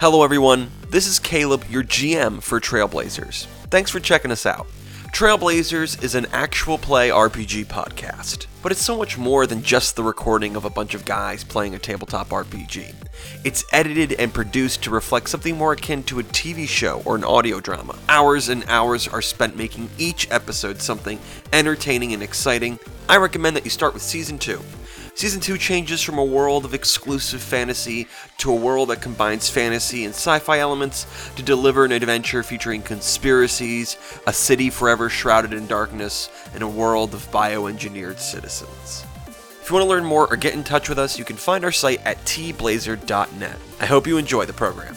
Hello, 0.00 0.24
everyone. 0.24 0.72
This 0.90 1.06
is 1.06 1.20
Caleb, 1.20 1.64
your 1.70 1.84
GM 1.84 2.42
for 2.42 2.60
Trailblazers. 2.60 3.46
Thanks 3.70 3.92
for 3.92 4.00
checking 4.00 4.32
us 4.32 4.44
out. 4.44 4.66
Trailblazers 5.14 6.02
is 6.02 6.16
an 6.16 6.26
actual 6.32 6.78
play 6.78 7.10
RPG 7.10 7.66
podcast, 7.66 8.46
but 8.60 8.72
it's 8.72 8.84
so 8.84 8.98
much 8.98 9.16
more 9.16 9.46
than 9.46 9.62
just 9.62 9.94
the 9.94 10.02
recording 10.02 10.56
of 10.56 10.64
a 10.64 10.70
bunch 10.70 10.94
of 10.94 11.04
guys 11.04 11.44
playing 11.44 11.76
a 11.76 11.78
tabletop 11.78 12.30
RPG. 12.30 12.92
It's 13.44 13.64
edited 13.72 14.14
and 14.14 14.34
produced 14.34 14.82
to 14.82 14.90
reflect 14.90 15.28
something 15.28 15.56
more 15.56 15.74
akin 15.74 16.02
to 16.04 16.18
a 16.18 16.24
TV 16.24 16.66
show 16.66 17.00
or 17.04 17.14
an 17.14 17.22
audio 17.22 17.60
drama. 17.60 17.96
Hours 18.08 18.48
and 18.48 18.64
hours 18.66 19.06
are 19.06 19.22
spent 19.22 19.56
making 19.56 19.88
each 19.96 20.28
episode 20.32 20.82
something 20.82 21.20
entertaining 21.52 22.12
and 22.12 22.22
exciting. 22.22 22.80
I 23.08 23.18
recommend 23.18 23.54
that 23.54 23.64
you 23.64 23.70
start 23.70 23.94
with 23.94 24.02
season 24.02 24.40
2. 24.40 24.60
Season 25.16 25.40
2 25.40 25.58
changes 25.58 26.02
from 26.02 26.18
a 26.18 26.24
world 26.24 26.64
of 26.64 26.74
exclusive 26.74 27.40
fantasy 27.40 28.08
to 28.38 28.50
a 28.50 28.56
world 28.56 28.88
that 28.88 29.00
combines 29.00 29.48
fantasy 29.48 30.04
and 30.04 30.12
sci 30.12 30.40
fi 30.40 30.58
elements 30.58 31.06
to 31.36 31.42
deliver 31.42 31.84
an 31.84 31.92
adventure 31.92 32.42
featuring 32.42 32.82
conspiracies, 32.82 33.96
a 34.26 34.32
city 34.32 34.70
forever 34.70 35.08
shrouded 35.08 35.52
in 35.52 35.68
darkness, 35.68 36.30
and 36.52 36.64
a 36.64 36.68
world 36.68 37.14
of 37.14 37.30
bioengineered 37.30 38.18
citizens. 38.18 39.06
If 39.62 39.70
you 39.70 39.74
want 39.76 39.84
to 39.84 39.88
learn 39.88 40.04
more 40.04 40.28
or 40.30 40.36
get 40.36 40.54
in 40.54 40.64
touch 40.64 40.88
with 40.88 40.98
us, 40.98 41.16
you 41.16 41.24
can 41.24 41.36
find 41.36 41.64
our 41.64 41.72
site 41.72 42.04
at 42.04 42.18
tblazer.net. 42.24 43.56
I 43.80 43.86
hope 43.86 44.08
you 44.08 44.18
enjoy 44.18 44.46
the 44.46 44.52
program. 44.52 44.96